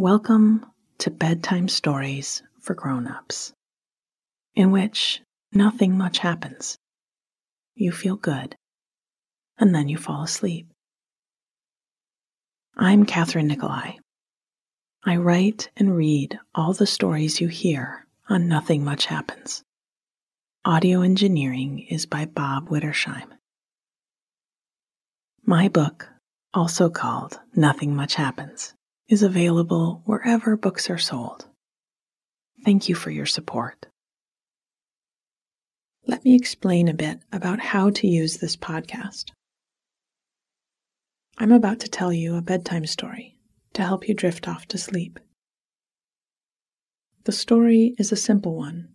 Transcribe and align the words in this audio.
Welcome 0.00 0.64
to 1.00 1.10
Bedtime 1.10 1.68
Stories 1.68 2.42
for 2.62 2.72
Grown-ups, 2.72 3.52
in 4.54 4.70
which 4.70 5.20
nothing 5.52 5.98
much 5.98 6.20
happens. 6.20 6.78
You 7.74 7.92
feel 7.92 8.16
good, 8.16 8.56
and 9.58 9.74
then 9.74 9.90
you 9.90 9.98
fall 9.98 10.22
asleep. 10.22 10.68
I'm 12.78 13.04
Kathryn 13.04 13.44
Nicolai. 13.44 13.98
I 15.04 15.16
write 15.16 15.68
and 15.76 15.94
read 15.94 16.38
all 16.54 16.72
the 16.72 16.86
stories 16.86 17.42
you 17.42 17.48
hear 17.48 18.06
on 18.26 18.48
Nothing 18.48 18.82
Much 18.82 19.04
Happens. 19.04 19.62
Audio 20.64 21.02
engineering 21.02 21.80
is 21.90 22.06
by 22.06 22.24
Bob 22.24 22.70
Wittersheim. 22.70 23.28
My 25.44 25.68
book, 25.68 26.08
also 26.54 26.88
called 26.88 27.38
Nothing 27.54 27.94
Much 27.94 28.14
Happens, 28.14 28.72
is 29.10 29.24
available 29.24 30.02
wherever 30.04 30.56
books 30.56 30.88
are 30.88 30.96
sold. 30.96 31.44
Thank 32.64 32.88
you 32.88 32.94
for 32.94 33.10
your 33.10 33.26
support. 33.26 33.86
Let 36.06 36.24
me 36.24 36.36
explain 36.36 36.86
a 36.86 36.94
bit 36.94 37.18
about 37.32 37.58
how 37.58 37.90
to 37.90 38.06
use 38.06 38.36
this 38.36 38.56
podcast. 38.56 39.32
I'm 41.38 41.50
about 41.50 41.80
to 41.80 41.88
tell 41.88 42.12
you 42.12 42.36
a 42.36 42.42
bedtime 42.42 42.86
story 42.86 43.36
to 43.72 43.82
help 43.82 44.08
you 44.08 44.14
drift 44.14 44.46
off 44.46 44.66
to 44.66 44.78
sleep. 44.78 45.18
The 47.24 47.32
story 47.32 47.96
is 47.98 48.12
a 48.12 48.16
simple 48.16 48.54
one, 48.54 48.90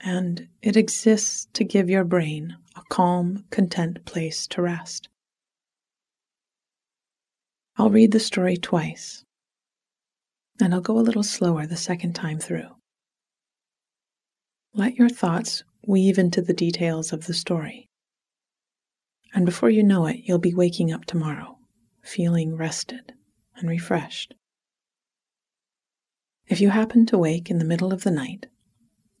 and 0.00 0.46
it 0.62 0.76
exists 0.76 1.48
to 1.54 1.64
give 1.64 1.90
your 1.90 2.04
brain 2.04 2.56
a 2.76 2.82
calm, 2.90 3.44
content 3.50 4.04
place 4.04 4.46
to 4.48 4.62
rest. 4.62 5.08
I'll 7.76 7.90
read 7.90 8.12
the 8.12 8.20
story 8.20 8.56
twice 8.56 9.24
and 10.60 10.74
I'll 10.74 10.80
go 10.80 10.98
a 10.98 11.00
little 11.00 11.22
slower 11.22 11.66
the 11.66 11.76
second 11.76 12.14
time 12.14 12.38
through. 12.38 12.68
Let 14.74 14.96
your 14.96 15.08
thoughts 15.08 15.64
weave 15.86 16.18
into 16.18 16.42
the 16.42 16.52
details 16.52 17.12
of 17.12 17.26
the 17.26 17.34
story. 17.34 17.88
And 19.34 19.44
before 19.44 19.70
you 19.70 19.82
know 19.82 20.06
it, 20.06 20.20
you'll 20.24 20.38
be 20.38 20.54
waking 20.54 20.92
up 20.92 21.04
tomorrow, 21.04 21.58
feeling 22.02 22.56
rested 22.56 23.12
and 23.56 23.68
refreshed. 23.68 24.34
If 26.46 26.60
you 26.60 26.70
happen 26.70 27.06
to 27.06 27.18
wake 27.18 27.50
in 27.50 27.58
the 27.58 27.64
middle 27.64 27.92
of 27.92 28.04
the 28.04 28.10
night, 28.10 28.46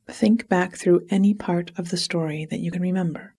think 0.08 0.48
back 0.48 0.76
through 0.76 1.06
any 1.10 1.34
part 1.34 1.70
of 1.76 1.90
the 1.90 1.96
story 1.96 2.46
that 2.46 2.60
you 2.60 2.70
can 2.70 2.80
remember. 2.80 3.34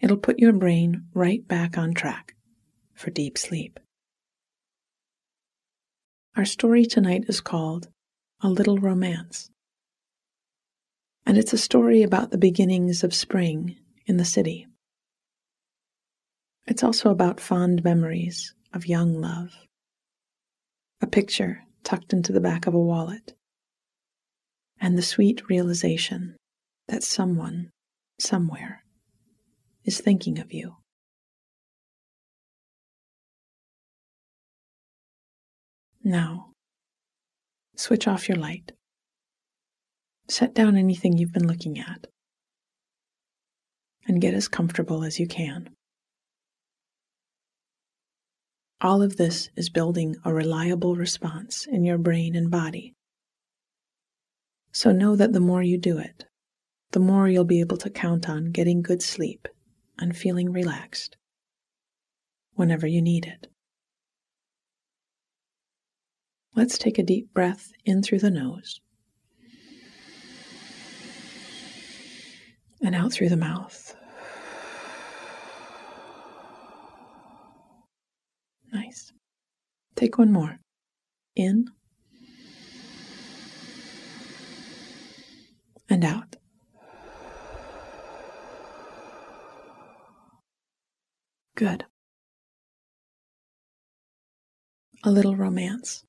It'll 0.00 0.16
put 0.16 0.38
your 0.38 0.52
brain 0.52 1.06
right 1.14 1.46
back 1.46 1.78
on 1.78 1.94
track 1.94 2.34
for 2.94 3.10
deep 3.10 3.38
sleep. 3.38 3.78
Our 6.36 6.44
story 6.44 6.86
tonight 6.86 7.24
is 7.28 7.40
called 7.40 7.88
A 8.42 8.48
Little 8.48 8.78
Romance. 8.78 9.50
And 11.26 11.36
it's 11.36 11.52
a 11.52 11.58
story 11.58 12.02
about 12.02 12.30
the 12.30 12.38
beginnings 12.38 13.02
of 13.02 13.12
spring 13.12 13.76
in 14.06 14.18
the 14.18 14.24
city. 14.24 14.66
It's 16.66 16.84
also 16.84 17.10
about 17.10 17.40
fond 17.40 17.82
memories 17.82 18.54
of 18.72 18.86
young 18.86 19.14
love. 19.20 19.50
A 21.00 21.06
picture 21.06 21.64
tucked 21.82 22.12
into 22.12 22.32
the 22.32 22.40
back 22.40 22.66
of 22.66 22.74
a 22.74 22.78
wallet. 22.78 23.34
And 24.80 24.96
the 24.96 25.02
sweet 25.02 25.48
realization 25.48 26.36
that 26.86 27.02
someone, 27.02 27.70
somewhere, 28.20 28.84
is 29.84 30.00
thinking 30.00 30.38
of 30.38 30.52
you. 30.52 30.76
Now, 36.02 36.52
switch 37.76 38.06
off 38.06 38.28
your 38.28 38.38
light. 38.38 38.72
Set 40.28 40.54
down 40.54 40.76
anything 40.76 41.16
you've 41.16 41.32
been 41.32 41.46
looking 41.46 41.78
at 41.78 42.06
and 44.06 44.20
get 44.20 44.34
as 44.34 44.48
comfortable 44.48 45.04
as 45.04 45.18
you 45.18 45.26
can. 45.26 45.70
All 48.80 49.02
of 49.02 49.16
this 49.16 49.50
is 49.56 49.70
building 49.70 50.16
a 50.24 50.32
reliable 50.32 50.94
response 50.94 51.66
in 51.66 51.84
your 51.84 51.98
brain 51.98 52.36
and 52.36 52.50
body. 52.50 52.94
So 54.72 54.92
know 54.92 55.16
that 55.16 55.32
the 55.32 55.40
more 55.40 55.62
you 55.62 55.78
do 55.78 55.98
it, 55.98 56.26
the 56.92 57.00
more 57.00 57.28
you'll 57.28 57.44
be 57.44 57.60
able 57.60 57.76
to 57.78 57.90
count 57.90 58.28
on 58.28 58.52
getting 58.52 58.80
good 58.82 59.02
sleep 59.02 59.48
and 59.98 60.16
feeling 60.16 60.52
relaxed 60.52 61.16
whenever 62.54 62.86
you 62.86 63.02
need 63.02 63.26
it. 63.26 63.48
Let's 66.58 66.76
take 66.76 66.98
a 66.98 67.04
deep 67.04 67.32
breath 67.32 67.70
in 67.84 68.02
through 68.02 68.18
the 68.18 68.32
nose 68.32 68.80
and 72.82 72.96
out 72.96 73.12
through 73.12 73.28
the 73.28 73.36
mouth. 73.36 73.94
Nice. 78.72 79.12
Take 79.94 80.18
one 80.18 80.32
more. 80.32 80.58
In 81.36 81.66
and 85.88 86.04
out. 86.04 86.34
Good. 91.54 91.84
A 95.04 95.12
little 95.12 95.36
romance. 95.36 96.04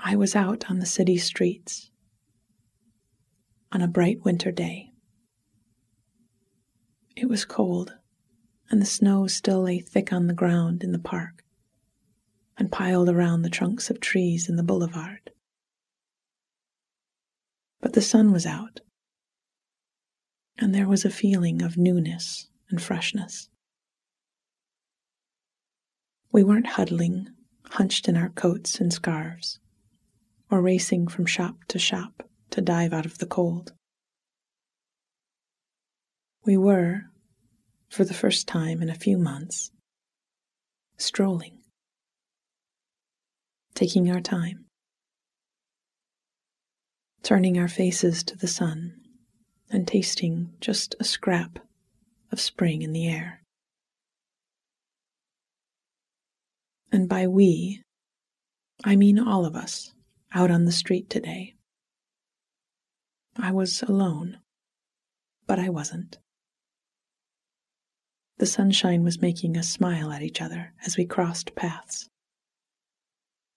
I 0.00 0.14
was 0.14 0.36
out 0.36 0.70
on 0.70 0.78
the 0.78 0.86
city 0.86 1.18
streets 1.18 1.90
on 3.72 3.82
a 3.82 3.88
bright 3.88 4.24
winter 4.24 4.52
day. 4.52 4.92
It 7.16 7.28
was 7.28 7.44
cold, 7.44 7.94
and 8.70 8.80
the 8.80 8.86
snow 8.86 9.26
still 9.26 9.62
lay 9.62 9.80
thick 9.80 10.12
on 10.12 10.28
the 10.28 10.34
ground 10.34 10.84
in 10.84 10.92
the 10.92 11.00
park 11.00 11.44
and 12.56 12.70
piled 12.70 13.08
around 13.08 13.42
the 13.42 13.50
trunks 13.50 13.90
of 13.90 13.98
trees 13.98 14.48
in 14.48 14.54
the 14.54 14.62
boulevard. 14.62 15.32
But 17.80 17.94
the 17.94 18.02
sun 18.02 18.30
was 18.30 18.46
out, 18.46 18.80
and 20.56 20.72
there 20.72 20.88
was 20.88 21.04
a 21.04 21.10
feeling 21.10 21.60
of 21.60 21.76
newness 21.76 22.48
and 22.70 22.80
freshness. 22.80 23.48
We 26.30 26.44
weren't 26.44 26.66
huddling, 26.66 27.30
hunched 27.70 28.08
in 28.08 28.16
our 28.16 28.28
coats 28.28 28.80
and 28.80 28.92
scarves 28.92 29.58
or 30.50 30.62
racing 30.62 31.08
from 31.08 31.26
shop 31.26 31.56
to 31.68 31.78
shop 31.78 32.22
to 32.50 32.60
dive 32.60 32.92
out 32.92 33.06
of 33.06 33.18
the 33.18 33.26
cold. 33.26 33.72
We 36.44 36.56
were, 36.56 37.02
for 37.90 38.04
the 38.04 38.14
first 38.14 38.46
time 38.46 38.80
in 38.80 38.88
a 38.88 38.94
few 38.94 39.18
months, 39.18 39.70
strolling, 40.96 41.58
taking 43.74 44.10
our 44.10 44.20
time, 44.20 44.64
turning 47.22 47.58
our 47.58 47.68
faces 47.68 48.22
to 48.24 48.36
the 48.36 48.48
sun 48.48 48.94
and 49.70 49.86
tasting 49.86 50.54
just 50.60 50.94
a 50.98 51.04
scrap 51.04 51.58
of 52.32 52.40
spring 52.40 52.82
in 52.82 52.92
the 52.92 53.06
air. 53.06 53.42
And 56.90 57.08
by 57.08 57.26
we, 57.26 57.82
I 58.84 58.96
mean 58.96 59.18
all 59.18 59.44
of 59.44 59.54
us 59.54 59.92
out 60.34 60.50
on 60.50 60.64
the 60.64 60.72
street 60.72 61.08
today. 61.08 61.54
I 63.36 63.52
was 63.52 63.82
alone, 63.82 64.38
but 65.46 65.58
I 65.58 65.68
wasn't. 65.68 66.18
The 68.38 68.46
sunshine 68.46 69.02
was 69.02 69.20
making 69.20 69.56
us 69.56 69.68
smile 69.68 70.12
at 70.12 70.22
each 70.22 70.40
other 70.40 70.72
as 70.84 70.96
we 70.96 71.04
crossed 71.04 71.54
paths. 71.54 72.08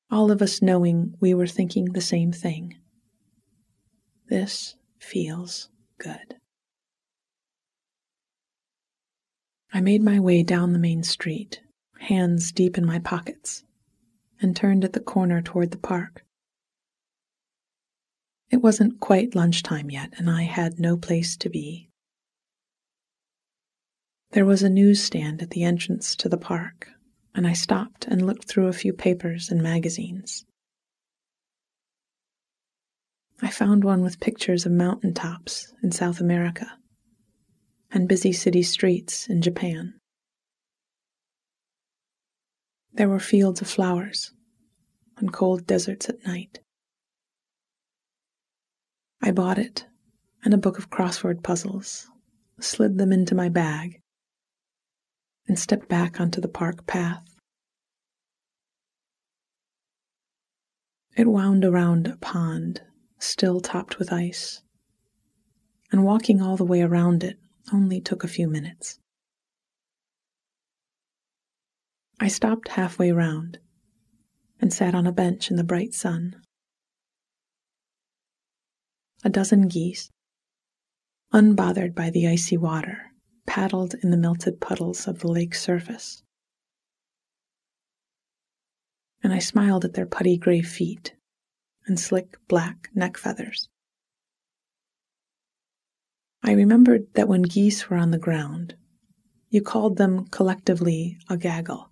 All 0.10 0.32
of 0.32 0.42
us 0.42 0.62
knowing 0.62 1.16
we 1.20 1.34
were 1.34 1.48
thinking 1.48 1.86
the 1.86 2.02
same 2.02 2.32
thing. 2.32 2.78
This 4.28 4.76
feels 5.00 5.70
good. 5.98 6.36
I 9.74 9.82
made 9.82 10.04
my 10.04 10.20
way 10.20 10.44
down 10.44 10.74
the 10.74 10.80
main 10.80 11.04
street, 11.04 11.62
hands 12.00 12.52
deep 12.52 12.78
in 12.78 12.86
my 12.86 13.00
pockets, 13.00 13.64
and 14.42 14.56
turned 14.56 14.84
at 14.84 14.94
the 14.94 15.00
corner 15.00 15.42
toward 15.42 15.72
the 15.72 15.78
park. 15.78 16.26
It 18.52 18.62
wasn't 18.62 19.00
quite 19.00 19.34
lunchtime 19.34 19.90
yet, 19.90 20.14
and 20.18 20.30
I 20.30 20.44
had 20.44 20.78
no 20.78 20.98
place 20.98 21.38
to 21.38 21.50
be. 21.50 21.90
There 24.32 24.46
was 24.46 24.62
a 24.62 24.70
newsstand 24.70 25.42
at 25.42 25.52
the 25.52 25.64
entrance 25.64 26.16
to 26.18 26.28
the 26.28 26.38
park, 26.38 26.90
and 27.34 27.48
I 27.48 27.54
stopped 27.54 28.06
and 28.08 28.26
looked 28.26 28.46
through 28.48 28.68
a 28.68 28.74
few 28.74 28.92
papers 28.92 29.50
and 29.50 29.64
magazines. 29.64 30.46
I 33.42 33.50
found 33.50 33.84
one 33.84 34.02
with 34.02 34.20
pictures 34.20 34.66
of 34.66 34.74
mountain 34.74 35.14
tops 35.14 35.74
in 35.82 35.92
South 35.92 36.20
America 36.20 36.78
and 37.90 38.08
busy 38.08 38.32
city 38.32 38.64
streets 38.64 39.28
in 39.28 39.42
Japan. 39.42 39.96
There 42.94 43.10
were 43.10 43.20
fields 43.20 43.62
of 43.62 43.68
flowers 43.68 44.32
and 45.18 45.32
cold 45.32 45.66
deserts 45.66 46.10
at 46.10 46.26
night. 46.26 46.60
I 49.22 49.32
bought 49.32 49.60
it 49.60 49.86
and 50.44 50.54
a 50.54 50.58
book 50.58 50.78
of 50.78 50.90
crossword 50.90 51.44
puzzles, 51.44 52.10
slid 52.60 52.98
them 52.98 53.12
into 53.12 53.36
my 53.36 53.50
bag, 53.50 54.02
and 55.48 55.60
stepped 55.60 55.88
back 55.88 56.20
onto 56.20 56.42
the 56.42 56.48
park 56.48 56.88
path. 56.88 57.24
It 61.16 61.28
wound 61.28 61.64
around 61.64 62.08
a 62.08 62.18
pond, 62.18 62.82
still 63.20 63.60
topped 63.60 64.00
with 64.00 64.12
ice, 64.12 64.64
and 65.92 66.04
walking 66.04 66.42
all 66.42 66.58
the 66.58 66.66
way 66.66 66.82
around 66.82 67.24
it 67.24 67.38
only 67.72 68.02
took 68.02 68.24
a 68.24 68.30
few 68.30 68.48
minutes. 68.48 68.98
I 72.20 72.28
stopped 72.28 72.70
halfway 72.70 73.12
round 73.12 73.60
and 74.60 74.74
sat 74.74 74.96
on 74.96 75.06
a 75.06 75.12
bench 75.12 75.52
in 75.52 75.58
the 75.58 75.64
bright 75.64 75.94
sun. 75.94 76.42
A 79.24 79.30
dozen 79.30 79.68
geese, 79.68 80.10
unbothered 81.32 81.94
by 81.94 82.10
the 82.10 82.28
icy 82.28 82.58
water, 82.58 83.12
paddled 83.46 83.94
in 84.04 84.12
the 84.12 84.18
melted 84.18 84.60
puddles 84.60 85.08
of 85.08 85.20
the 85.20 85.28
lake's 85.28 85.62
surface. 85.62 86.24
And 89.24 89.32
I 89.32 89.40
smiled 89.40 89.86
at 89.86 89.94
their 89.94 90.06
putty 90.06 90.38
gray 90.38 90.62
feet 90.62 91.14
and 91.86 92.00
slick 92.00 92.38
black 92.48 92.90
neck 92.96 93.18
feathers. 93.18 93.70
I 96.44 96.54
remembered 96.54 97.14
that 97.14 97.28
when 97.28 97.44
geese 97.44 97.90
were 97.90 97.98
on 97.98 98.12
the 98.12 98.18
ground, 98.18 98.76
you 99.50 99.62
called 99.62 99.98
them 99.98 100.26
collectively 100.28 101.18
a 101.30 101.38
gaggle 101.38 101.92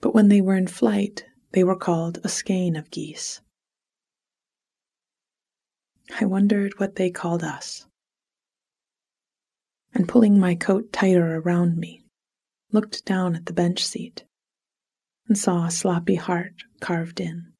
but 0.00 0.14
when 0.14 0.28
they 0.28 0.40
were 0.40 0.54
in 0.54 0.66
flight, 0.66 1.24
they 1.52 1.64
were 1.64 1.76
called 1.76 2.18
a 2.22 2.28
skein 2.28 2.76
of 2.76 2.90
geese. 2.90 3.40
I 6.20 6.24
wondered 6.24 6.78
what 6.78 6.96
they 6.96 7.10
called 7.10 7.42
us. 7.42 7.86
And 9.94 10.08
pulling 10.08 10.38
my 10.38 10.54
coat 10.54 10.92
tighter 10.92 11.36
around 11.36 11.76
me, 11.76 12.04
looked 12.72 13.04
down 13.04 13.34
at 13.34 13.46
the 13.46 13.52
bench 13.52 13.84
seat 13.84 14.24
and 15.26 15.36
saw 15.36 15.66
a 15.66 15.70
sloppy 15.70 16.14
heart 16.14 16.64
carved 16.80 17.20
in. 17.20 17.52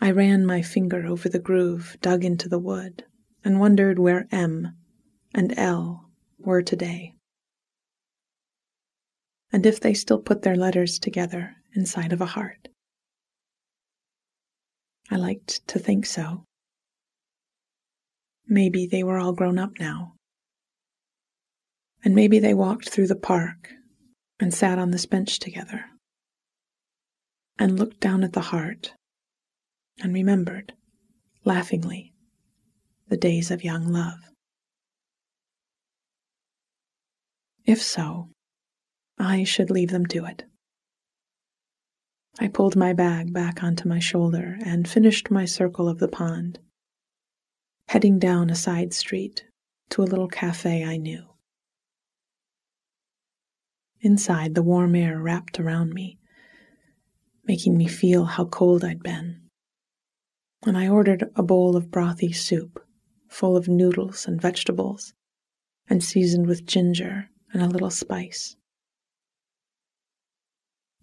I 0.00 0.10
ran 0.10 0.44
my 0.44 0.62
finger 0.62 1.06
over 1.06 1.28
the 1.28 1.38
groove 1.38 1.96
dug 2.00 2.24
into 2.24 2.48
the 2.48 2.58
wood 2.58 3.04
and 3.44 3.58
wondered 3.58 3.98
where 3.98 4.28
M 4.30 4.76
and 5.34 5.58
L 5.58 6.10
were 6.38 6.62
today 6.62 7.16
and 9.52 9.64
if 9.64 9.80
they 9.80 9.94
still 9.94 10.18
put 10.18 10.42
their 10.42 10.56
letters 10.56 10.98
together 10.98 11.56
inside 11.74 12.12
of 12.12 12.20
a 12.20 12.26
heart. 12.26 12.68
I 15.10 15.16
liked 15.16 15.66
to 15.68 15.78
think 15.78 16.06
so. 16.06 16.44
Maybe 18.46 18.86
they 18.86 19.02
were 19.02 19.18
all 19.18 19.32
grown 19.32 19.58
up 19.58 19.78
now. 19.78 20.14
And 22.04 22.14
maybe 22.14 22.38
they 22.38 22.54
walked 22.54 22.88
through 22.88 23.08
the 23.08 23.16
park 23.16 23.70
and 24.38 24.52
sat 24.52 24.78
on 24.78 24.90
this 24.90 25.06
bench 25.06 25.38
together 25.38 25.86
and 27.58 27.78
looked 27.78 28.00
down 28.00 28.22
at 28.22 28.32
the 28.32 28.40
heart 28.40 28.92
and 30.00 30.12
remembered, 30.12 30.74
laughingly, 31.44 32.12
the 33.08 33.16
days 33.16 33.50
of 33.50 33.64
young 33.64 33.88
love. 33.88 34.18
If 37.64 37.82
so, 37.82 38.30
I 39.18 39.44
should 39.44 39.70
leave 39.70 39.90
them 39.90 40.06
to 40.06 40.24
it. 40.26 40.44
I 42.38 42.48
pulled 42.48 42.76
my 42.76 42.92
bag 42.92 43.32
back 43.32 43.62
onto 43.62 43.88
my 43.88 43.98
shoulder 43.98 44.58
and 44.64 44.86
finished 44.86 45.30
my 45.30 45.46
circle 45.46 45.88
of 45.88 45.98
the 45.98 46.08
pond, 46.08 46.58
heading 47.88 48.18
down 48.18 48.50
a 48.50 48.54
side 48.54 48.92
street 48.92 49.46
to 49.90 50.02
a 50.02 50.04
little 50.04 50.28
cafe 50.28 50.84
I 50.84 50.98
knew. 50.98 51.24
Inside, 54.00 54.54
the 54.54 54.62
warm 54.62 54.94
air 54.94 55.18
wrapped 55.18 55.58
around 55.58 55.94
me, 55.94 56.18
making 57.44 57.76
me 57.76 57.88
feel 57.88 58.24
how 58.26 58.44
cold 58.44 58.84
I'd 58.84 59.02
been. 59.02 59.40
And 60.66 60.76
I 60.76 60.88
ordered 60.88 61.30
a 61.34 61.42
bowl 61.42 61.76
of 61.76 61.90
brothy 61.90 62.34
soup, 62.34 62.84
full 63.28 63.56
of 63.56 63.68
noodles 63.68 64.26
and 64.26 64.40
vegetables, 64.40 65.14
and 65.88 66.04
seasoned 66.04 66.46
with 66.46 66.66
ginger 66.66 67.30
and 67.52 67.62
a 67.62 67.68
little 67.68 67.90
spice. 67.90 68.56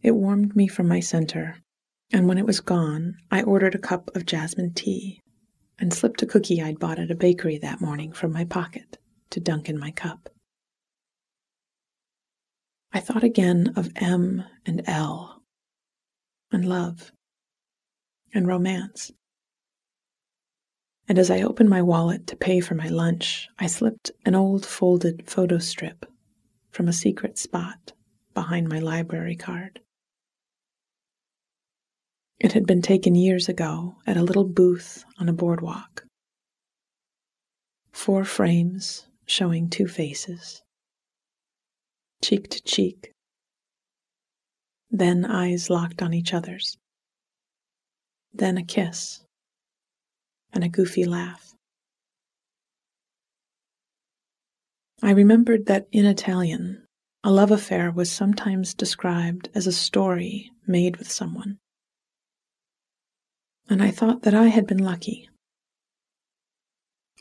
It 0.03 0.15
warmed 0.15 0.53
me 0.53 0.67
from 0.67 0.89
my 0.89 0.99
center, 0.99 1.63
and 2.11 2.27
when 2.27 2.37
it 2.37 2.45
was 2.45 2.59
gone, 2.59 3.15
I 3.31 3.41
ordered 3.41 3.73
a 3.73 3.79
cup 3.79 4.13
of 4.13 4.25
jasmine 4.25 4.73
tea 4.73 5.21
and 5.79 5.93
slipped 5.93 6.21
a 6.21 6.25
cookie 6.25 6.61
I'd 6.61 6.77
bought 6.77 6.99
at 6.99 7.09
a 7.09 7.15
bakery 7.15 7.57
that 7.59 7.79
morning 7.79 8.11
from 8.11 8.33
my 8.33 8.43
pocket 8.43 8.97
to 9.29 9.39
dunk 9.39 9.69
in 9.69 9.79
my 9.79 9.91
cup. 9.91 10.29
I 12.91 12.99
thought 12.99 13.23
again 13.23 13.71
of 13.77 13.91
M 13.95 14.43
and 14.65 14.81
L, 14.87 15.41
and 16.51 16.67
love, 16.67 17.13
and 18.33 18.45
romance. 18.45 19.13
And 21.07 21.17
as 21.17 21.31
I 21.31 21.41
opened 21.41 21.69
my 21.69 21.81
wallet 21.81 22.27
to 22.27 22.35
pay 22.35 22.59
for 22.59 22.75
my 22.75 22.89
lunch, 22.89 23.47
I 23.57 23.67
slipped 23.67 24.11
an 24.25 24.35
old 24.35 24.65
folded 24.65 25.29
photo 25.29 25.59
strip 25.59 26.05
from 26.71 26.89
a 26.89 26.93
secret 26.93 27.37
spot 27.37 27.93
behind 28.33 28.67
my 28.67 28.79
library 28.79 29.37
card. 29.37 29.79
It 32.39 32.53
had 32.53 32.65
been 32.65 32.81
taken 32.81 33.15
years 33.15 33.47
ago 33.47 33.95
at 34.05 34.17
a 34.17 34.23
little 34.23 34.43
booth 34.43 35.05
on 35.17 35.29
a 35.29 35.33
boardwalk. 35.33 36.05
Four 37.91 38.25
frames 38.25 39.07
showing 39.25 39.69
two 39.69 39.87
faces, 39.87 40.61
cheek 42.21 42.49
to 42.49 42.61
cheek, 42.63 43.11
then 44.91 45.23
eyes 45.25 45.69
locked 45.69 46.01
on 46.01 46.13
each 46.13 46.33
other's, 46.33 46.77
then 48.33 48.57
a 48.57 48.63
kiss, 48.65 49.23
and 50.51 50.63
a 50.63 50.69
goofy 50.69 51.05
laugh. 51.05 51.53
I 55.01 55.11
remembered 55.11 55.67
that 55.67 55.87
in 55.91 56.05
Italian, 56.05 56.85
a 57.23 57.31
love 57.31 57.51
affair 57.51 57.91
was 57.91 58.11
sometimes 58.11 58.73
described 58.73 59.49
as 59.55 59.67
a 59.67 59.71
story 59.71 60.51
made 60.67 60.97
with 60.97 61.11
someone 61.11 61.59
and 63.69 63.81
I 63.81 63.91
thought 63.91 64.23
that 64.23 64.33
I 64.33 64.47
had 64.47 64.67
been 64.67 64.83
lucky. 64.83 65.29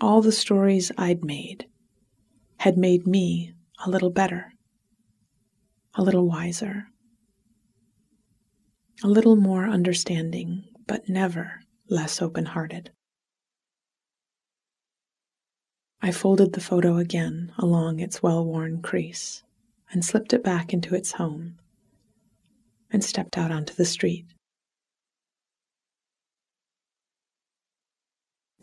All 0.01 0.23
the 0.23 0.33
stories 0.33 0.91
I'd 0.99 1.25
made 1.25 1.67
had 2.59 2.77
made 2.77 3.07
me 3.07 3.55
a 3.85 3.91
little 3.91 4.11
better, 4.11 4.53
a 5.95 6.03
little 6.03 6.27
wiser, 6.27 6.87
a 9.03 9.09
little 9.09 9.37
more 9.37 9.67
understanding, 9.67 10.65
but 10.87 11.09
never 11.09 11.61
less 11.89 12.23
open 12.23 12.47
hearted. 12.47 12.91
I 16.01 16.11
folded 16.11 16.53
the 16.53 16.61
photo 16.61 16.97
again 16.97 17.53
along 17.59 18.01
its 18.01 18.23
well 18.23 18.45
worn 18.45 18.83
crease 18.83 19.45
and 19.93 20.05
slipped 20.05 20.33
it 20.33 20.43
back 20.43 20.73
into 20.73 20.95
its 20.95 21.13
home 21.13 21.59
and 22.91 23.05
stepped 23.05 23.39
out 23.39 23.53
onto 23.53 23.75
the 23.75 23.85
street. 23.85 24.27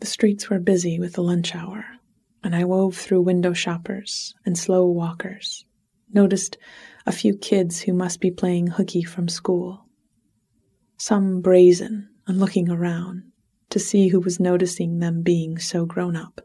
The 0.00 0.06
streets 0.06 0.48
were 0.48 0.58
busy 0.58 0.98
with 0.98 1.12
the 1.12 1.22
lunch 1.22 1.54
hour, 1.54 1.84
and 2.42 2.56
I 2.56 2.64
wove 2.64 2.96
through 2.96 3.20
window 3.20 3.52
shoppers 3.52 4.34
and 4.46 4.56
slow 4.56 4.86
walkers, 4.86 5.66
noticed 6.10 6.56
a 7.06 7.12
few 7.12 7.36
kids 7.36 7.82
who 7.82 7.92
must 7.92 8.18
be 8.18 8.30
playing 8.30 8.68
hooky 8.68 9.02
from 9.02 9.28
school. 9.28 9.84
Some 10.96 11.42
brazen 11.42 12.08
and 12.26 12.40
looking 12.40 12.70
around 12.70 13.30
to 13.68 13.78
see 13.78 14.08
who 14.08 14.20
was 14.20 14.40
noticing 14.40 15.00
them 15.00 15.20
being 15.20 15.58
so 15.58 15.84
grown 15.84 16.16
up. 16.16 16.40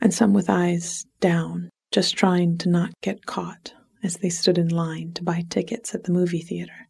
And 0.00 0.12
some 0.12 0.32
with 0.32 0.48
eyes 0.48 1.04
down, 1.20 1.68
just 1.92 2.16
trying 2.16 2.56
to 2.58 2.70
not 2.70 2.92
get 3.02 3.26
caught 3.26 3.74
as 4.02 4.16
they 4.16 4.30
stood 4.30 4.56
in 4.56 4.68
line 4.68 5.12
to 5.12 5.22
buy 5.22 5.44
tickets 5.50 5.94
at 5.94 6.04
the 6.04 6.12
movie 6.12 6.40
theater. 6.40 6.88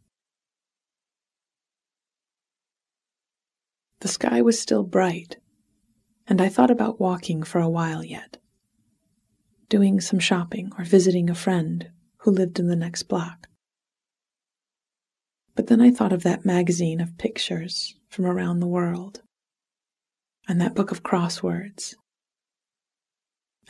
The 4.05 4.09
sky 4.09 4.43
was 4.43 4.61
still 4.61 4.83
bright, 4.83 5.39
and 6.27 6.39
I 6.39 6.51
thought 6.51 6.71
about 6.71 7.01
walking 7.01 7.43
for 7.43 7.59
a 7.63 7.71
while 7.71 8.05
yet, 8.05 8.37
doing 9.71 9.99
some 9.99 10.19
shopping 10.19 10.71
or 10.77 10.85
visiting 10.85 11.31
a 11.31 11.35
friend 11.35 11.91
who 12.19 12.31
lived 12.31 12.59
in 12.59 12.67
the 12.67 12.77
next 12.77 13.05
block. 13.05 13.49
But 15.55 15.69
then 15.69 15.81
I 15.81 15.91
thought 15.91 16.13
of 16.13 16.23
that 16.23 16.45
magazine 16.45 17.01
of 17.01 17.17
pictures 17.17 17.95
from 18.11 18.27
around 18.27 18.61
the 18.61 18.67
world, 18.67 19.23
and 20.47 20.61
that 20.61 20.75
book 20.75 20.91
of 20.91 21.03
crosswords, 21.03 21.95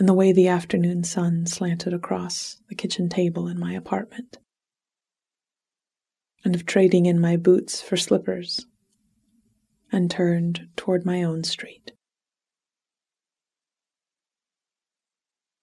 and 0.00 0.08
the 0.08 0.14
way 0.14 0.32
the 0.32 0.48
afternoon 0.48 1.04
sun 1.04 1.46
slanted 1.46 1.94
across 1.94 2.60
the 2.68 2.74
kitchen 2.74 3.08
table 3.08 3.46
in 3.46 3.60
my 3.60 3.74
apartment, 3.74 4.38
and 6.44 6.56
of 6.56 6.66
trading 6.66 7.06
in 7.06 7.20
my 7.20 7.36
boots 7.36 7.80
for 7.80 7.96
slippers 7.96 8.66
and 9.94 10.10
turned 10.10 10.66
toward 10.76 11.06
my 11.06 11.22
own 11.22 11.44
street. 11.44 11.92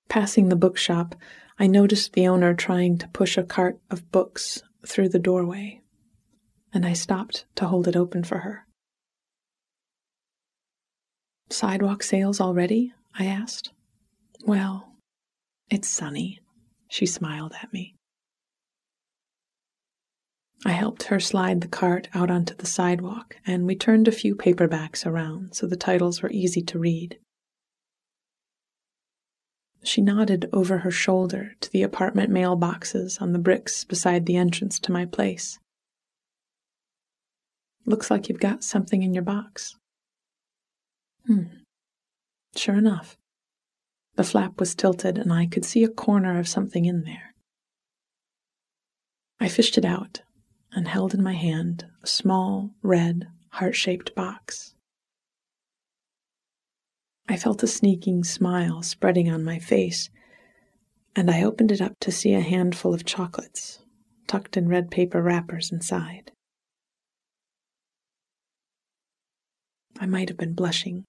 Passing 0.07 0.49
the 0.49 0.55
bookshop, 0.55 1.15
I 1.59 1.67
noticed 1.67 2.13
the 2.13 2.27
owner 2.27 2.53
trying 2.53 2.97
to 2.99 3.07
push 3.09 3.37
a 3.37 3.43
cart 3.43 3.79
of 3.89 4.09
books 4.11 4.63
through 4.87 5.09
the 5.09 5.19
doorway, 5.19 5.81
and 6.73 6.85
I 6.85 6.93
stopped 6.93 7.45
to 7.55 7.67
hold 7.67 7.87
it 7.87 7.95
open 7.95 8.23
for 8.23 8.39
her. 8.39 8.65
Sidewalk 11.49 12.01
sales 12.01 12.39
already? 12.39 12.93
I 13.13 13.25
asked. 13.25 13.71
Well, 14.45 14.95
it's 15.69 15.89
sunny, 15.89 16.39
she 16.87 17.05
smiled 17.05 17.53
at 17.61 17.73
me. 17.73 17.95
I 20.63 20.71
helped 20.71 21.03
her 21.03 21.19
slide 21.19 21.61
the 21.61 21.67
cart 21.67 22.07
out 22.13 22.29
onto 22.29 22.53
the 22.53 22.67
sidewalk, 22.67 23.37
and 23.47 23.65
we 23.65 23.75
turned 23.75 24.07
a 24.07 24.11
few 24.11 24.35
paperbacks 24.35 25.05
around 25.05 25.55
so 25.55 25.65
the 25.65 25.75
titles 25.75 26.21
were 26.21 26.29
easy 26.29 26.61
to 26.61 26.77
read. 26.77 27.17
She 29.83 30.01
nodded 30.01 30.47
over 30.53 30.79
her 30.79 30.91
shoulder 30.91 31.53
to 31.61 31.71
the 31.71 31.81
apartment 31.81 32.29
mailboxes 32.29 33.19
on 33.19 33.33
the 33.33 33.39
bricks 33.39 33.83
beside 33.83 34.27
the 34.27 34.37
entrance 34.37 34.77
to 34.81 34.91
my 34.91 35.05
place. 35.05 35.57
Looks 37.87 38.11
like 38.11 38.29
you've 38.29 38.39
got 38.39 38.63
something 38.63 39.01
in 39.01 39.15
your 39.15 39.23
box. 39.23 39.75
Hmm. 41.25 41.45
Sure 42.55 42.75
enough. 42.75 43.17
The 44.15 44.23
flap 44.23 44.59
was 44.59 44.75
tilted, 44.75 45.17
and 45.17 45.33
I 45.33 45.47
could 45.47 45.65
see 45.65 45.83
a 45.83 45.89
corner 45.89 46.37
of 46.37 46.47
something 46.47 46.85
in 46.85 47.03
there. 47.03 47.33
I 49.39 49.47
fished 49.47 49.79
it 49.79 49.85
out 49.85 50.21
and 50.73 50.87
held 50.87 51.13
in 51.13 51.21
my 51.21 51.33
hand 51.33 51.85
a 52.03 52.07
small, 52.07 52.71
red, 52.81 53.27
heart 53.49 53.75
shaped 53.75 54.15
box. 54.15 54.73
I 57.27 57.37
felt 57.37 57.63
a 57.63 57.67
sneaking 57.67 58.23
smile 58.23 58.81
spreading 58.81 59.29
on 59.29 59.43
my 59.43 59.59
face, 59.59 60.09
and 61.15 61.29
I 61.29 61.43
opened 61.43 61.71
it 61.71 61.81
up 61.81 61.93
to 62.01 62.11
see 62.11 62.33
a 62.33 62.41
handful 62.41 62.93
of 62.93 63.05
chocolates 63.05 63.79
tucked 64.27 64.55
in 64.55 64.69
red 64.69 64.89
paper 64.89 65.21
wrappers 65.21 65.71
inside. 65.71 66.31
I 69.99 70.05
might 70.05 70.29
have 70.29 70.37
been 70.37 70.53
blushing, 70.53 71.03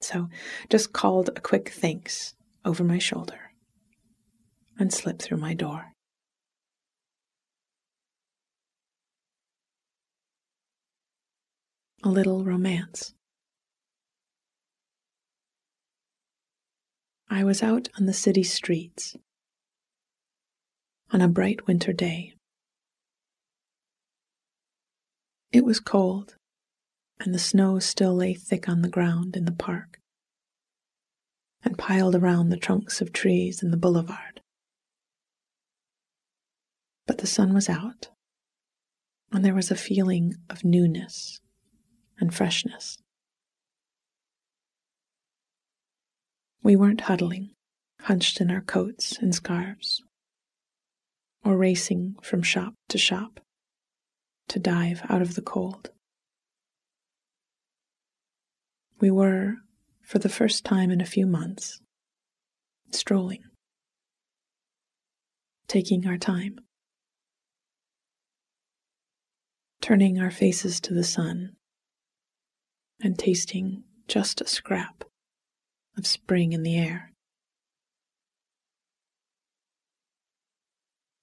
so 0.00 0.28
just 0.70 0.92
called 0.92 1.28
a 1.28 1.40
quick 1.40 1.70
thanks 1.70 2.34
over 2.64 2.84
my 2.84 2.98
shoulder 2.98 3.52
and 4.78 4.92
slipped 4.92 5.22
through 5.22 5.38
my 5.38 5.54
door. 5.54 5.92
A 12.04 12.08
little 12.08 12.44
romance. 12.44 13.12
I 17.28 17.42
was 17.42 17.62
out 17.62 17.88
on 17.98 18.06
the 18.06 18.12
city 18.12 18.44
streets 18.44 19.16
on 21.10 21.20
a 21.20 21.28
bright 21.28 21.66
winter 21.66 21.92
day. 21.92 22.34
It 25.50 25.64
was 25.64 25.80
cold, 25.80 26.36
and 27.18 27.34
the 27.34 27.38
snow 27.38 27.80
still 27.80 28.14
lay 28.14 28.34
thick 28.34 28.68
on 28.68 28.82
the 28.82 28.88
ground 28.88 29.36
in 29.36 29.44
the 29.44 29.52
park 29.52 29.98
and 31.64 31.76
piled 31.76 32.14
around 32.14 32.50
the 32.50 32.56
trunks 32.56 33.00
of 33.00 33.12
trees 33.12 33.62
in 33.62 33.72
the 33.72 33.76
boulevard. 33.76 34.40
But 37.06 37.18
the 37.18 37.26
sun 37.26 37.54
was 37.54 37.68
out, 37.68 38.08
and 39.32 39.44
there 39.44 39.54
was 39.54 39.70
a 39.70 39.76
feeling 39.76 40.34
of 40.48 40.64
newness 40.64 41.40
and 42.20 42.34
freshness. 42.34 42.98
We 46.62 46.76
weren't 46.76 47.02
huddling, 47.02 47.50
hunched 48.02 48.40
in 48.40 48.50
our 48.50 48.60
coats 48.60 49.18
and 49.18 49.34
scarves, 49.34 50.02
or 51.44 51.56
racing 51.56 52.16
from 52.22 52.42
shop 52.42 52.74
to 52.88 52.98
shop 52.98 53.40
to 54.48 54.58
dive 54.58 55.02
out 55.08 55.22
of 55.22 55.34
the 55.34 55.42
cold. 55.42 55.90
We 59.00 59.10
were, 59.10 59.56
for 60.02 60.18
the 60.18 60.28
first 60.28 60.64
time 60.64 60.90
in 60.90 61.00
a 61.00 61.06
few 61.06 61.26
months, 61.26 61.80
strolling, 62.90 63.44
taking 65.68 66.06
our 66.06 66.18
time, 66.18 66.58
turning 69.80 70.20
our 70.20 70.30
faces 70.30 70.80
to 70.80 70.94
the 70.94 71.04
sun 71.04 71.52
and 73.00 73.18
tasting 73.18 73.84
just 74.06 74.40
a 74.40 74.46
scrap 74.46 75.04
of 75.96 76.06
spring 76.06 76.52
in 76.52 76.62
the 76.62 76.76
air. 76.76 77.12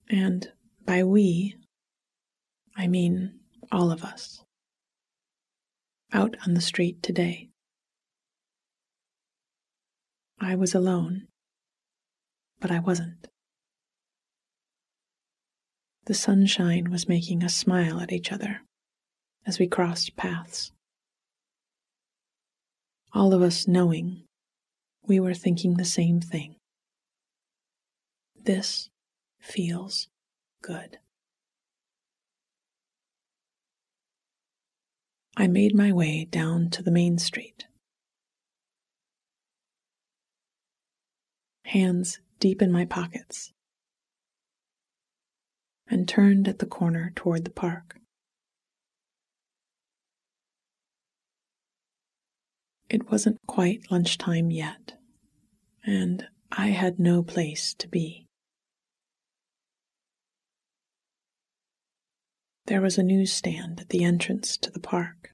And 0.09 0.51
by 0.85 1.03
we, 1.03 1.55
I 2.77 2.87
mean 2.87 3.39
all 3.71 3.91
of 3.91 4.03
us, 4.03 4.43
out 6.13 6.35
on 6.45 6.53
the 6.53 6.61
street 6.61 7.01
today. 7.01 7.49
I 10.39 10.55
was 10.55 10.75
alone, 10.75 11.27
but 12.59 12.69
I 12.71 12.79
wasn't. 12.79 13.27
The 16.05 16.13
sunshine 16.13 16.91
was 16.91 17.09
making 17.09 17.43
us 17.43 17.55
smile 17.55 17.99
at 17.99 18.11
each 18.11 18.31
other 18.31 18.61
as 19.47 19.57
we 19.57 19.67
crossed 19.67 20.15
paths 20.15 20.71
all 23.15 23.33
of 23.33 23.41
us 23.41 23.65
knowing 23.65 24.23
we 25.07 25.21
were 25.21 25.33
thinking 25.33 25.75
the 25.75 25.85
same 25.85 26.19
thing. 26.19 26.57
This 28.43 28.89
feels 29.39 30.09
good. 30.61 30.97
I 35.37 35.47
made 35.47 35.73
my 35.73 35.93
way 35.93 36.25
down 36.29 36.69
to 36.71 36.83
the 36.83 36.91
main 36.91 37.17
street. 37.17 37.65
Hands 41.63 42.19
deep 42.39 42.61
in 42.61 42.71
my 42.71 42.85
pockets, 42.85 43.53
and 45.87 46.07
turned 46.07 46.47
at 46.47 46.59
the 46.59 46.65
corner 46.65 47.11
toward 47.15 47.45
the 47.45 47.51
park. 47.51 47.97
It 52.89 53.09
wasn't 53.09 53.37
quite 53.47 53.91
lunchtime 53.91 54.51
yet, 54.51 54.93
and 55.83 56.27
I 56.51 56.67
had 56.67 56.99
no 56.99 57.23
place 57.23 57.73
to 57.79 57.87
be. 57.87 58.27
There 62.67 62.81
was 62.81 62.97
a 62.97 63.03
newsstand 63.03 63.79
at 63.79 63.89
the 63.89 64.03
entrance 64.03 64.57
to 64.57 64.71
the 64.71 64.79
park, 64.79 65.31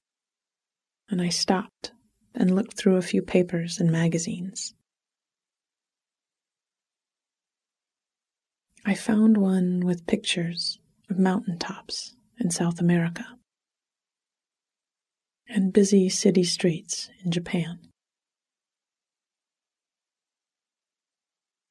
and 1.08 1.20
I 1.20 1.28
stopped 1.28 1.92
and 2.34 2.54
looked 2.54 2.76
through 2.76 2.96
a 2.96 3.02
few 3.02 3.22
papers 3.22 3.78
and 3.78 3.90
magazines. 3.90 4.74
I 8.84 8.94
found 8.94 9.36
one 9.36 9.80
with 9.80 10.06
pictures 10.06 10.78
of 11.08 11.18
mountain 11.18 11.58
tops 11.58 12.16
in 12.38 12.50
South 12.50 12.80
America 12.80 13.38
and 15.54 15.72
busy 15.72 16.08
city 16.08 16.44
streets 16.44 17.10
in 17.22 17.30
Japan. 17.30 17.78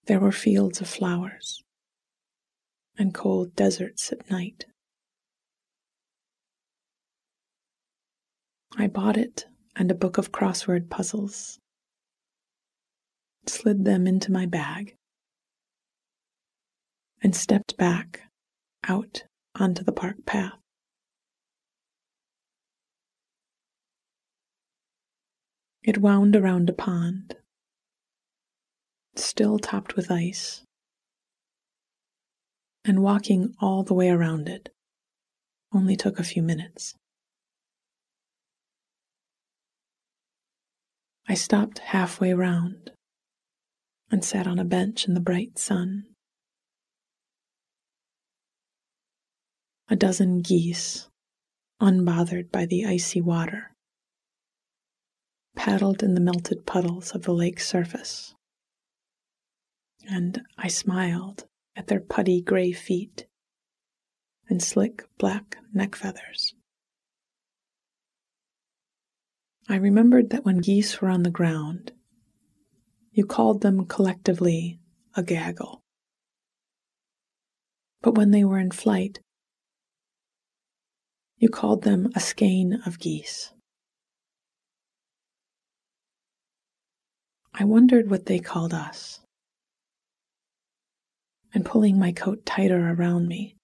There 0.06 0.20
were 0.20 0.32
fields 0.32 0.82
of 0.82 0.88
flowers 0.88 1.64
and 2.98 3.14
cold 3.14 3.56
deserts 3.56 4.12
at 4.12 4.30
night. 4.30 4.66
I 8.78 8.88
bought 8.88 9.18
it 9.18 9.46
and 9.76 9.90
a 9.90 9.96
book 9.96 10.18
of 10.18 10.32
crossword 10.32 10.90
puzzles, 10.90 11.60
slid 13.48 13.84
them 13.86 14.06
into 14.06 14.32
my 14.32 14.46
bag, 14.46 14.96
and 17.24 17.36
stepped 17.36 17.78
back 17.78 18.22
out 18.88 19.24
onto 19.56 19.84
the 19.84 19.92
park 19.92 20.18
path. 20.26 20.61
It 25.84 25.98
wound 25.98 26.36
around 26.36 26.70
a 26.70 26.74
pond, 26.74 27.36
still 29.16 29.58
topped 29.58 29.96
with 29.96 30.12
ice, 30.12 30.64
and 32.86 33.02
walking 33.02 33.56
all 33.60 33.84
the 33.84 33.96
way 33.96 34.10
around 34.10 34.48
it 34.48 34.70
only 35.74 35.96
took 35.96 36.20
a 36.20 36.24
few 36.24 36.44
minutes. 36.44 36.94
I 41.28 41.34
stopped 41.34 41.80
halfway 41.80 42.34
round 42.34 42.92
and 44.12 44.24
sat 44.24 44.46
on 44.46 44.60
a 44.60 44.66
bench 44.66 45.08
in 45.08 45.14
the 45.14 45.20
bright 45.20 45.58
sun. 45.58 46.06
A 49.88 49.96
dozen 49.96 50.42
geese, 50.42 51.08
unbothered 51.80 52.52
by 52.52 52.66
the 52.66 52.86
icy 52.86 53.22
water, 53.22 53.72
paddled 55.56 56.02
in 56.04 56.16
the 56.16 56.22
melted 56.22 56.66
puddles 56.66 57.12
of 57.12 57.24
the 57.24 57.34
lake's 57.34 57.68
surface, 57.68 58.34
and 60.10 60.42
I 60.58 60.68
smiled 60.68 61.46
at 61.76 61.88
their 61.88 62.00
putty 62.00 62.42
gray 62.42 62.72
feet 62.72 63.28
and 64.50 64.62
slick 64.62 65.04
black 65.18 65.58
neck 65.74 65.96
feathers. 65.96 66.54
I 69.70 69.76
remembered 69.76 70.32
that 70.32 70.44
when 70.44 70.58
geese 70.58 71.00
were 71.00 71.10
on 71.10 71.24
the 71.24 71.30
ground, 71.30 71.94
you 73.12 73.26
called 73.26 73.62
them 73.62 73.86
collectively 73.86 74.80
a 75.16 75.24
gaggle. 75.24 75.82
But 78.02 78.16
when 78.16 78.32
they 78.32 78.44
were 78.44 78.58
in 78.58 78.72
flight, 78.72 79.20
you 81.38 81.50
called 81.50 81.84
them 81.84 82.10
a 82.16 82.20
skein 82.20 82.82
of 82.86 83.00
geese. 83.00 83.54
I 87.54 87.64
wondered 87.66 88.10
what 88.10 88.26
they 88.26 88.40
called 88.40 88.74
us. 88.74 89.20
And 91.54 91.66
pulling 91.66 92.00
my 92.00 92.12
coat 92.12 92.46
tighter 92.46 92.92
around 92.92 93.28
me, 93.28 93.58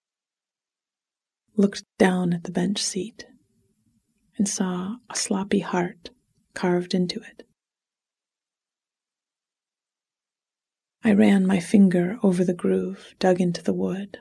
looked 1.56 1.84
down 1.98 2.34
at 2.34 2.44
the 2.44 2.51
bench 2.51 2.84
seat 2.84 3.25
and 4.38 4.48
saw 4.48 4.98
a 5.10 5.15
sloppy 5.15 5.60
heart 5.60 6.12
carved 6.53 6.94
into 6.94 7.20
it. 7.20 7.48
I 11.03 11.13
ran 11.13 11.48
my 11.48 11.60
finger 11.60 12.20
over 12.22 12.44
the 12.44 12.53
groove 12.53 13.15
dug 13.20 13.39
into 13.39 13.63
the 13.63 13.74
wood 13.74 14.20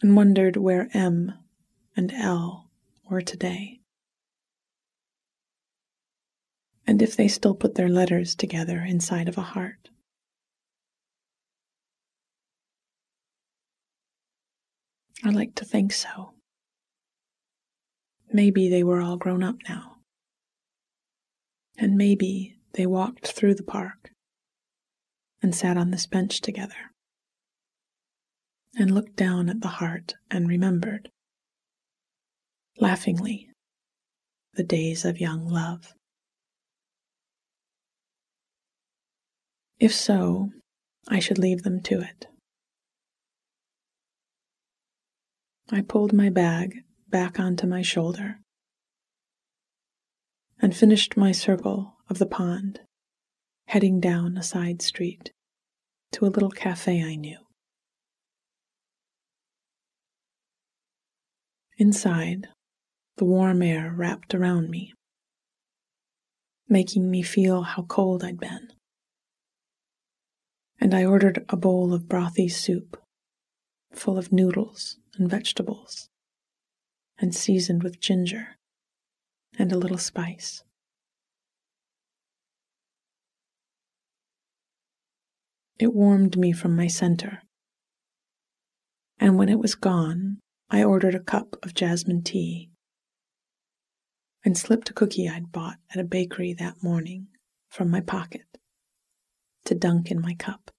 and 0.00 0.16
wondered 0.16 0.56
where 0.56 0.88
M 0.94 1.34
and 1.96 2.12
L 2.12 2.70
were 3.10 3.20
today. 3.20 3.81
And 6.86 7.00
if 7.00 7.16
they 7.16 7.28
still 7.28 7.54
put 7.54 7.74
their 7.74 7.88
letters 7.88 8.34
together 8.34 8.80
inside 8.80 9.28
of 9.28 9.38
a 9.38 9.42
heart. 9.42 9.88
I 15.24 15.30
like 15.30 15.54
to 15.56 15.64
think 15.64 15.92
so. 15.92 16.34
Maybe 18.32 18.68
they 18.68 18.82
were 18.82 19.00
all 19.00 19.16
grown 19.16 19.42
up 19.42 19.56
now. 19.68 19.98
And 21.78 21.96
maybe 21.96 22.56
they 22.72 22.86
walked 22.86 23.28
through 23.28 23.54
the 23.54 23.62
park 23.62 24.10
and 25.40 25.54
sat 25.54 25.76
on 25.76 25.90
this 25.90 26.06
bench 26.06 26.40
together 26.40 26.90
and 28.76 28.94
looked 28.94 29.16
down 29.16 29.48
at 29.48 29.60
the 29.60 29.68
heart 29.68 30.14
and 30.30 30.48
remembered, 30.48 31.10
laughingly, 32.78 33.48
the 34.54 34.64
days 34.64 35.04
of 35.04 35.20
young 35.20 35.46
love. 35.46 35.92
If 39.82 39.92
so, 39.92 40.52
I 41.08 41.18
should 41.18 41.38
leave 41.38 41.64
them 41.64 41.80
to 41.80 42.00
it. 42.00 42.28
I 45.72 45.80
pulled 45.80 46.12
my 46.12 46.30
bag 46.30 46.84
back 47.08 47.40
onto 47.40 47.66
my 47.66 47.82
shoulder 47.82 48.38
and 50.60 50.76
finished 50.76 51.16
my 51.16 51.32
circle 51.32 51.96
of 52.08 52.20
the 52.20 52.26
pond 52.26 52.78
heading 53.66 53.98
down 53.98 54.36
a 54.36 54.44
side 54.44 54.82
street 54.82 55.32
to 56.12 56.26
a 56.26 56.30
little 56.30 56.52
cafe 56.52 57.02
I 57.02 57.16
knew. 57.16 57.38
Inside, 61.76 62.46
the 63.16 63.24
warm 63.24 63.62
air 63.62 63.92
wrapped 63.92 64.32
around 64.32 64.70
me, 64.70 64.92
making 66.68 67.10
me 67.10 67.22
feel 67.22 67.62
how 67.62 67.82
cold 67.82 68.22
I'd 68.22 68.38
been. 68.38 68.68
And 70.82 70.94
I 70.94 71.04
ordered 71.04 71.44
a 71.48 71.56
bowl 71.56 71.94
of 71.94 72.08
brothy 72.08 72.50
soup, 72.50 73.00
full 73.92 74.18
of 74.18 74.32
noodles 74.32 74.96
and 75.16 75.30
vegetables, 75.30 76.08
and 77.20 77.32
seasoned 77.32 77.84
with 77.84 78.00
ginger 78.00 78.56
and 79.56 79.70
a 79.70 79.78
little 79.78 79.96
spice. 79.96 80.64
It 85.78 85.94
warmed 85.94 86.36
me 86.36 86.50
from 86.50 86.74
my 86.74 86.88
center. 86.88 87.42
And 89.20 89.38
when 89.38 89.48
it 89.48 89.60
was 89.60 89.76
gone, 89.76 90.40
I 90.68 90.82
ordered 90.82 91.14
a 91.14 91.20
cup 91.20 91.54
of 91.62 91.74
jasmine 91.74 92.24
tea 92.24 92.70
and 94.44 94.58
slipped 94.58 94.90
a 94.90 94.94
cookie 94.94 95.28
I'd 95.28 95.52
bought 95.52 95.78
at 95.94 96.00
a 96.00 96.04
bakery 96.04 96.52
that 96.54 96.82
morning 96.82 97.28
from 97.70 97.88
my 97.88 98.00
pocket 98.00 98.51
to 99.64 99.74
dunk 99.74 100.10
in 100.10 100.20
my 100.20 100.34
cup. 100.34 100.70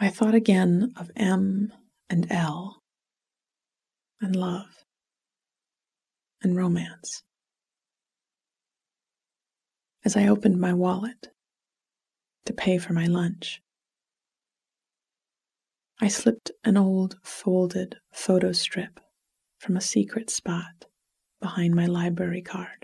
I 0.00 0.08
thought 0.08 0.34
again 0.34 0.92
of 0.96 1.10
M 1.16 1.72
and 2.10 2.30
L 2.30 2.82
and 4.20 4.34
love 4.34 4.84
and 6.42 6.56
romance 6.56 7.22
as 10.04 10.16
I 10.16 10.26
opened 10.26 10.60
my 10.60 10.72
wallet 10.74 11.28
to 12.44 12.52
pay 12.52 12.78
for 12.78 12.92
my 12.92 13.06
lunch. 13.06 13.62
I 16.00 16.08
slipped 16.08 16.50
an 16.64 16.76
old 16.76 17.16
folded 17.22 17.96
photo 18.12 18.52
strip 18.52 19.00
from 19.58 19.76
a 19.76 19.80
secret 19.80 20.28
spot 20.28 20.86
behind 21.40 21.74
my 21.74 21.86
library 21.86 22.42
card. 22.42 22.83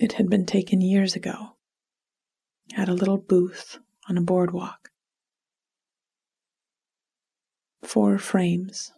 It 0.00 0.12
had 0.12 0.30
been 0.30 0.46
taken 0.46 0.80
years 0.80 1.14
ago 1.14 1.56
at 2.74 2.88
a 2.88 2.94
little 2.94 3.18
booth 3.18 3.78
on 4.08 4.16
a 4.16 4.22
boardwalk. 4.22 4.88
Four 7.82 8.16
frames 8.16 8.94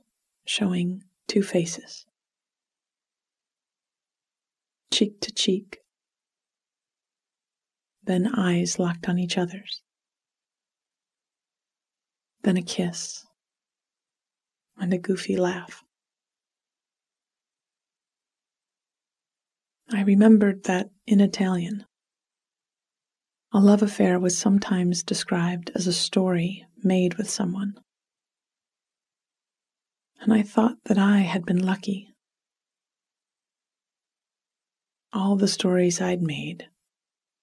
showing 0.47 1.03
two 1.27 1.43
faces 1.43 2.07
cheek 4.93 5.21
to 5.23 5.33
cheek, 5.33 5.79
then 8.05 8.33
eyes 8.37 8.79
locked 8.79 9.09
on 9.09 9.19
each 9.19 9.37
other's, 9.37 9.83
then 12.45 12.57
a 12.57 12.63
kiss, 12.63 13.27
and 14.77 14.95
a 14.95 14.99
goofy 14.99 15.37
laugh. 15.37 15.83
I 19.93 20.03
remembered 20.03 20.65
that 20.65 20.91
in 21.07 21.21
Italian, 21.21 21.85
a 23.53 23.61
love 23.61 23.83
affair 23.83 24.19
was 24.19 24.37
sometimes 24.37 25.03
described 25.03 25.71
as 25.75 25.87
a 25.87 25.93
story 25.93 26.67
made 26.83 27.15
with 27.15 27.29
someone. 27.29 27.75
And 30.21 30.33
I 30.33 30.43
thought 30.43 30.79
that 30.85 30.99
I 30.99 31.19
had 31.19 31.45
been 31.45 31.65
lucky 31.65 32.13
all 35.13 35.37
the 35.37 35.49
stories 35.49 36.01
I'd 36.01 36.23
made 36.23 36.69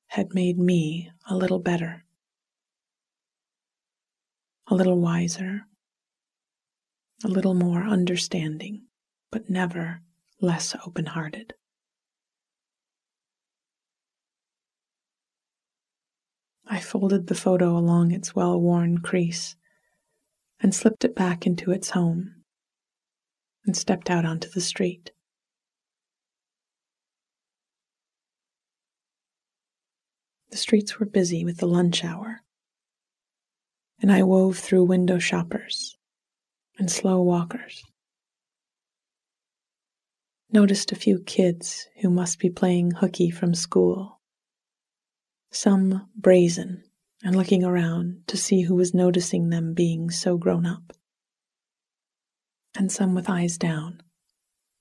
had 0.08 0.34
made 0.34 0.58
me 0.58 1.12
a 1.30 1.36
little 1.36 1.60
better, 1.60 2.04
a 4.68 4.76
little 4.76 5.00
wiser, 5.00 5.68
a 7.24 7.28
little 7.28 7.54
more 7.54 7.84
understanding, 7.84 8.88
but 9.32 9.50
never 9.50 10.02
less 10.42 10.76
open 10.86 11.06
hearted. 11.06 11.54
I 16.72 16.80
folded 16.80 17.26
the 17.26 17.36
photo 17.36 17.76
along 17.76 18.12
its 18.12 18.36
well 18.36 18.62
worn 18.62 19.00
crease 19.00 19.56
and 20.60 20.74
slipped 20.74 21.04
it 21.04 21.16
back 21.16 21.48
into 21.48 21.72
its 21.72 21.90
home 21.90 22.44
and 23.66 23.76
stepped 23.76 24.10
out 24.10 24.24
onto 24.24 24.48
the 24.50 24.62
street. 24.62 25.12
The 30.52 30.58
streets 30.58 31.00
were 31.00 31.08
busy 31.08 31.44
with 31.44 31.58
the 31.58 31.68
lunch 31.68 32.04
hour, 32.04 32.44
and 34.00 34.12
I 34.12 34.22
wove 34.22 34.58
through 34.58 34.84
window 34.86 35.18
shoppers 35.18 35.98
and 36.78 36.90
slow 36.92 37.22
walkers. 37.22 37.84
Noticed 40.52 40.92
a 40.92 40.96
few 40.96 41.20
kids 41.20 41.88
who 42.02 42.10
must 42.10 42.40
be 42.40 42.50
playing 42.50 42.92
hooky 42.92 43.32
from 43.32 43.54
school, 43.56 44.19
some 45.52 46.08
brazen 46.16 46.84
and 47.24 47.36
looking 47.36 47.64
around 47.64 48.22
to 48.28 48.38
see 48.38 48.62
who 48.62 48.76
was 48.76 48.94
noticing 48.94 49.50
them 49.50 49.74
being 49.74 50.10
so 50.10 50.38
grown 50.38 50.66
up, 50.66 50.94
and 52.78 52.92
some 52.92 53.16
with 53.16 53.30
eyes 53.30 53.58
down, 53.58 54.02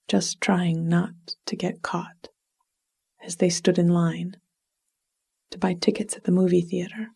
just 0.07 0.41
trying 0.41 0.89
not 0.89 1.13
to 1.47 1.57
get 1.57 1.83
caught 1.83 2.29
as 3.25 3.37
they 3.37 3.49
stood 3.49 3.79
in 3.79 3.89
line 3.89 4.37
to 5.51 5.59
buy 5.59 5.75
tickets 5.75 6.17
at 6.17 6.25
the 6.25 6.33
movie 6.33 6.61
theater. 6.61 7.09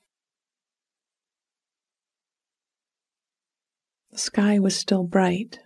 The 4.11 4.19
sky 4.19 4.59
was 4.59 4.77
still 4.77 5.05
bright, 5.05 5.61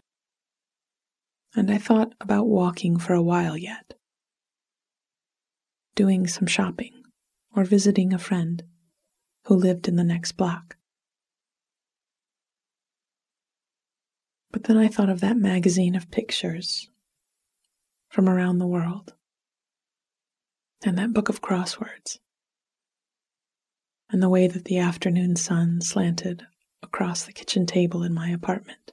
and 1.55 1.70
I 1.70 1.79
thought 1.79 2.12
about 2.20 2.46
walking 2.46 2.99
for 2.99 3.14
a 3.14 3.22
while 3.22 3.57
yet, 3.57 3.94
doing 5.94 6.27
some 6.27 6.46
shopping 6.46 6.95
or 7.57 7.64
visiting 7.64 8.12
a 8.12 8.19
friend 8.19 8.62
who 9.47 9.55
lived 9.55 9.88
in 9.88 9.97
the 9.97 10.05
next 10.05 10.33
block. 10.33 10.77
But 14.53 14.64
then 14.64 14.77
I 14.77 14.88
thought 14.88 15.09
of 15.09 15.21
that 15.21 15.37
magazine 15.37 15.95
of 15.95 16.11
pictures 16.11 16.88
from 18.11 18.29
around 18.29 18.59
the 18.59 18.66
world 18.66 19.14
and 20.85 20.99
that 20.99 21.12
book 21.12 21.29
of 21.29 21.40
crosswords 21.40 22.19
and 24.11 24.23
the 24.23 24.29
way 24.29 24.47
that 24.47 24.66
the 24.66 24.79
afternoon 24.79 25.37
sun 25.37 25.81
slanted 25.81 26.47
across 26.83 27.25
the 27.25 27.33
kitchen 27.33 27.66
table 27.66 28.03
in 28.03 28.14
my 28.14 28.29
apartment 28.29 28.92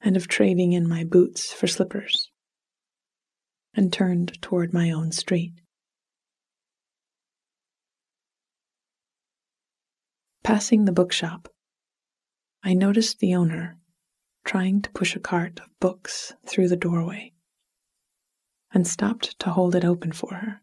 and 0.00 0.16
of 0.16 0.28
trading 0.28 0.72
in 0.72 0.88
my 0.88 1.02
boots 1.02 1.52
for 1.52 1.66
slippers 1.66 2.30
and 3.74 3.92
turned 3.92 4.40
toward 4.40 4.72
my 4.72 4.90
own 4.90 5.10
street. 5.12 5.52
Passing 10.46 10.84
the 10.84 10.92
bookshop, 10.92 11.52
I 12.62 12.72
noticed 12.72 13.18
the 13.18 13.34
owner 13.34 13.80
trying 14.44 14.80
to 14.82 14.90
push 14.92 15.16
a 15.16 15.18
cart 15.18 15.58
of 15.58 15.76
books 15.80 16.34
through 16.46 16.68
the 16.68 16.76
doorway 16.76 17.32
and 18.72 18.86
stopped 18.86 19.36
to 19.40 19.50
hold 19.50 19.74
it 19.74 19.84
open 19.84 20.12
for 20.12 20.34
her. 20.34 20.62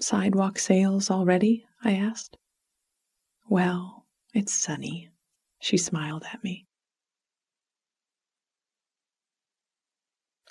Sidewalk 0.00 0.60
sales 0.60 1.10
already? 1.10 1.66
I 1.82 1.96
asked. 1.96 2.36
Well, 3.48 4.06
it's 4.32 4.54
sunny, 4.54 5.10
she 5.58 5.76
smiled 5.76 6.26
at 6.32 6.44
me. 6.44 6.68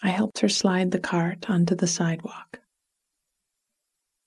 I 0.04 0.10
helped 0.10 0.39
her 0.39 0.50
slide 0.50 0.91
the 0.91 1.00
cart 1.00 1.50
onto 1.50 1.74
the 1.74 1.88
sidewalk, 1.88 2.60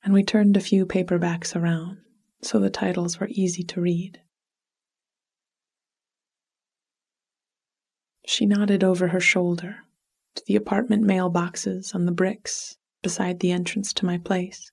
and 0.02 0.14
we 0.14 0.22
turned 0.22 0.56
a 0.56 0.60
few 0.60 0.86
paperbacks 0.86 1.54
around 1.54 1.98
so 2.42 2.58
the 2.58 2.70
titles 2.70 3.20
were 3.20 3.28
easy 3.30 3.62
to 3.64 3.80
read. 3.80 4.20
She 8.26 8.46
nodded 8.46 8.84
over 8.84 9.08
her 9.08 9.20
shoulder 9.20 9.78
to 10.36 10.42
the 10.46 10.56
apartment 10.56 11.04
mailboxes 11.04 11.94
on 11.94 12.06
the 12.06 12.12
bricks 12.12 12.76
beside 13.02 13.40
the 13.40 13.50
entrance 13.50 13.92
to 13.94 14.06
my 14.06 14.18
place. 14.18 14.70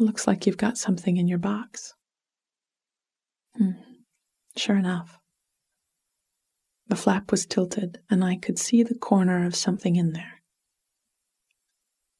Looks 0.00 0.26
like 0.26 0.46
you've 0.46 0.56
got 0.56 0.78
something 0.78 1.16
in 1.16 1.26
your 1.26 1.38
box. 1.38 1.94
Hmm. 3.56 3.72
Sure 4.56 4.76
enough. 4.76 5.18
The 6.86 6.96
flap 6.96 7.30
was 7.30 7.46
tilted, 7.46 8.00
and 8.08 8.24
I 8.24 8.36
could 8.36 8.58
see 8.58 8.82
the 8.82 8.94
corner 8.94 9.44
of 9.44 9.54
something 9.54 9.96
in 9.96 10.12
there. 10.12 10.42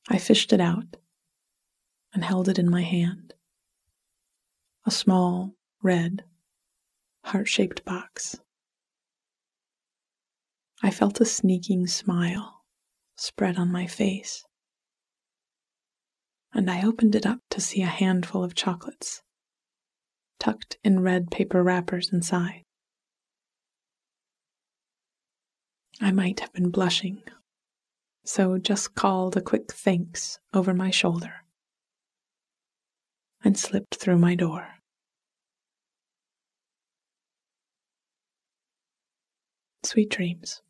I 0.09 0.19
fished 0.19 0.53
it 0.53 0.61
out 0.61 0.97
and 2.13 2.25
held 2.25 2.49
it 2.49 2.59
in 2.59 2.71
my 2.71 2.83
hand. 2.83 3.35
A 4.89 4.91
small, 4.91 5.55
red, 5.83 6.25
heart 7.23 7.47
shaped 7.47 7.85
box. 7.85 8.41
I 10.83 10.91
felt 10.91 11.21
a 11.21 11.27
sneaking 11.27 11.89
smile 11.89 12.65
spread 13.15 13.59
on 13.59 13.71
my 13.71 13.87
face 13.87 14.47
and 16.55 16.71
I 16.71 16.87
opened 16.87 17.15
it 17.15 17.27
up 17.27 17.41
to 17.51 17.61
see 17.61 17.83
a 17.83 17.87
handful 17.87 18.43
of 18.43 18.55
chocolates 18.55 19.21
tucked 20.39 20.79
in 20.83 21.01
red 21.01 21.31
paper 21.31 21.63
wrappers 21.63 22.11
inside. 22.11 22.65
I 26.01 26.13
might 26.13 26.41
have 26.41 26.55
been 26.55 26.71
blushing, 26.71 27.23
so 28.25 28.57
just 28.57 28.95
called 28.95 29.37
a 29.37 29.43
quick 29.43 29.71
thanks 29.71 30.39
over 30.55 30.73
my 30.73 30.89
shoulder 30.89 31.45
and 33.45 33.59
slipped 33.59 33.97
through 33.97 34.17
my 34.17 34.35
door. 34.35 34.78
Sweet 39.89 40.11
dreams. 40.11 40.61